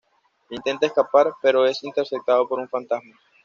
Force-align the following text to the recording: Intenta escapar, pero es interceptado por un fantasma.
Intenta 0.49 0.87
escapar, 0.87 1.31
pero 1.43 1.63
es 1.67 1.83
interceptado 1.83 2.47
por 2.47 2.57
un 2.59 2.67
fantasma. 2.67 3.13